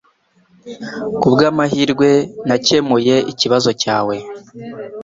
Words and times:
Kubwamahirwe, 1.21 2.09
nakemuye 2.47 3.15
ikibazo 3.31 3.69
cyawe. 3.81 4.15